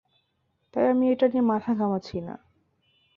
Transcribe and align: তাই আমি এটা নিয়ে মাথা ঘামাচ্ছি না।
তাই 0.73 0.85
আমি 0.87 1.05
এটা 1.11 1.25
নিয়ে 1.27 1.41
মাথা 1.41 1.71
ঘামাচ্ছি 1.73 2.17
না। 2.21 2.35